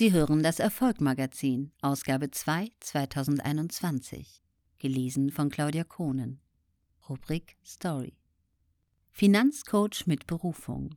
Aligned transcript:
Sie 0.00 0.12
hören 0.12 0.42
das 0.42 0.60
Erfolgmagazin, 0.60 1.72
Ausgabe 1.82 2.30
2, 2.30 2.70
2021. 2.80 4.40
Gelesen 4.78 5.30
von 5.30 5.50
Claudia 5.50 5.84
Kohnen. 5.84 6.40
Rubrik 7.06 7.58
Story. 7.62 8.16
Finanzcoach 9.10 10.06
mit 10.06 10.26
Berufung. 10.26 10.94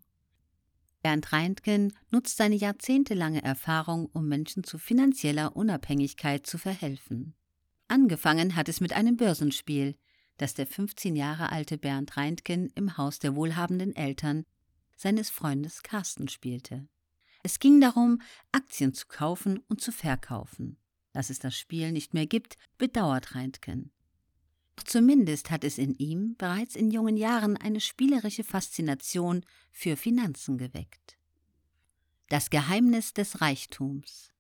Bernd 1.02 1.34
Reintgen 1.34 1.92
nutzt 2.12 2.38
seine 2.38 2.56
jahrzehntelange 2.56 3.44
Erfahrung, 3.44 4.06
um 4.14 4.30
Menschen 4.30 4.64
zu 4.64 4.78
finanzieller 4.78 5.54
Unabhängigkeit 5.54 6.48
zu 6.48 6.58
verhelfen. 6.58 7.36
Angefangen 7.90 8.56
hat 8.56 8.70
es 8.70 8.80
mit 8.80 8.94
einem 8.94 9.18
Börsenspiel, 9.18 9.98
das 10.38 10.54
der 10.54 10.66
15 10.66 11.18
Jahre 11.18 11.52
alte 11.52 11.78
Bernd 11.78 12.16
Reintgen 12.16 12.70
im 12.76 12.96
Haus 12.96 13.20
der 13.20 13.36
wohlhabenden 13.36 13.94
Eltern 13.98 14.46
seines 14.96 15.30
Freundes 15.30 15.84
Carsten 15.84 16.30
spielte. 16.30 16.88
Es 17.44 17.60
ging 17.60 17.82
darum, 17.82 18.22
Aktien 18.54 18.94
zu 18.94 19.06
kaufen 19.08 19.60
und 19.68 19.82
zu 19.82 19.92
verkaufen. 19.92 20.78
Dass 21.12 21.30
es 21.30 21.40
das 21.40 21.56
Spiel 21.56 21.92
nicht 21.92 22.14
mehr 22.14 22.26
gibt, 22.26 22.58
bedauert 22.78 23.36
Reintgen. 23.36 23.92
Doch 24.76 24.86
zumindest 24.86 25.52
hat 25.52 25.64
es 25.64 25.78
in 25.78 25.94
ihm 25.96 26.36
bereits 26.38 26.76
in 26.76 26.90
jungen 26.90 27.18
Jahren 27.18 27.58
eine 27.58 27.82
spielerische 27.82 28.44
Faszination 28.44 29.46
für 29.72 29.98
Finanzen 29.98 30.58
geweckt. 30.58 31.18
Das 32.30 32.50
Geheimnis 32.50 33.14
des 33.14 33.42
Reichtums 33.42 34.32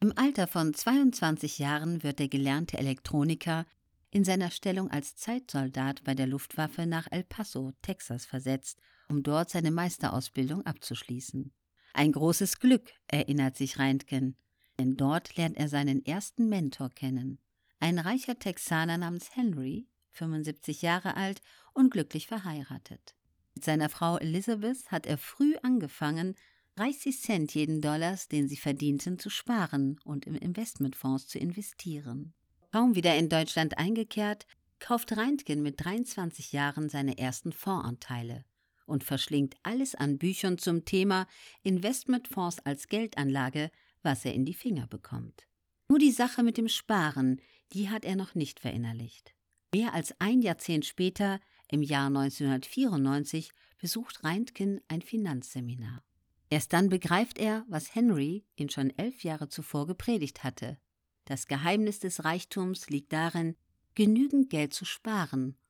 Im 0.00 0.16
Alter 0.16 0.48
von 0.48 0.74
22 0.74 1.58
Jahren 1.58 2.02
wird 2.02 2.18
der 2.18 2.28
gelernte 2.28 2.78
Elektroniker 2.78 3.66
in 4.10 4.24
seiner 4.24 4.50
Stellung 4.50 4.90
als 4.90 5.16
Zeitsoldat 5.16 6.02
bei 6.02 6.14
der 6.14 6.26
Luftwaffe 6.26 6.86
nach 6.86 7.06
El 7.10 7.24
Paso, 7.24 7.72
Texas 7.82 8.24
versetzt, 8.24 8.80
um 9.08 9.22
dort 9.22 9.50
seine 9.50 9.70
Meisterausbildung 9.70 10.66
abzuschließen. 10.66 11.52
Ein 11.94 12.12
großes 12.12 12.58
Glück, 12.58 12.90
erinnert 13.06 13.56
sich 13.56 13.78
Reintgen, 13.78 14.36
denn 14.78 14.96
dort 14.96 15.36
lernt 15.36 15.56
er 15.56 15.68
seinen 15.68 16.04
ersten 16.04 16.48
Mentor 16.48 16.90
kennen. 16.90 17.38
Ein 17.80 17.98
reicher 17.98 18.38
Texaner 18.38 18.96
namens 18.96 19.36
Henry, 19.36 19.86
75 20.12 20.82
Jahre 20.82 21.16
alt 21.16 21.42
und 21.74 21.90
glücklich 21.90 22.26
verheiratet. 22.26 23.14
Mit 23.54 23.64
seiner 23.64 23.88
Frau 23.88 24.16
Elizabeth 24.16 24.90
hat 24.90 25.06
er 25.06 25.18
früh 25.18 25.56
angefangen, 25.62 26.34
30 26.76 27.20
Cent 27.20 27.54
jeden 27.54 27.82
Dollars, 27.82 28.28
den 28.28 28.48
sie 28.48 28.56
verdienten, 28.56 29.18
zu 29.18 29.28
sparen 29.28 30.00
und 30.04 30.26
im 30.26 30.36
Investmentfonds 30.36 31.28
zu 31.28 31.38
investieren. 31.38 32.32
Kaum 32.72 32.94
wieder 32.94 33.14
in 33.16 33.28
Deutschland 33.28 33.76
eingekehrt, 33.76 34.46
kauft 34.78 35.14
Reintgen 35.14 35.62
mit 35.62 35.84
23 35.84 36.52
Jahren 36.52 36.88
seine 36.88 37.18
ersten 37.18 37.52
Fondsanteile 37.52 38.44
und 38.86 39.04
verschlingt 39.04 39.56
alles 39.62 39.94
an 39.94 40.18
Büchern 40.18 40.58
zum 40.58 40.84
Thema 40.84 41.26
Investmentfonds 41.62 42.60
als 42.60 42.88
Geldanlage, 42.88 43.70
was 44.02 44.24
er 44.24 44.34
in 44.34 44.44
die 44.44 44.54
Finger 44.54 44.86
bekommt. 44.86 45.46
Nur 45.88 45.98
die 45.98 46.10
Sache 46.10 46.42
mit 46.42 46.56
dem 46.56 46.68
Sparen, 46.68 47.40
die 47.72 47.90
hat 47.90 48.04
er 48.04 48.16
noch 48.16 48.34
nicht 48.34 48.60
verinnerlicht. 48.60 49.34
Mehr 49.74 49.94
als 49.94 50.14
ein 50.20 50.42
Jahrzehnt 50.42 50.84
später, 50.84 51.40
im 51.68 51.82
Jahr 51.82 52.06
1994, 52.06 53.50
besucht 53.78 54.22
Reintgen 54.22 54.80
ein 54.88 55.02
Finanzseminar. 55.02 56.02
Erst 56.50 56.72
dann 56.72 56.90
begreift 56.90 57.38
er, 57.38 57.64
was 57.68 57.94
Henry 57.94 58.44
ihn 58.56 58.68
schon 58.68 58.90
elf 58.98 59.24
Jahre 59.24 59.48
zuvor 59.48 59.86
gepredigt 59.86 60.44
hatte. 60.44 60.78
Das 61.24 61.46
Geheimnis 61.46 61.98
des 61.98 62.24
Reichtums 62.24 62.90
liegt 62.90 63.12
darin, 63.12 63.56
genügend 63.94 64.50
Geld 64.50 64.74
zu 64.74 64.84
sparen 64.84 65.56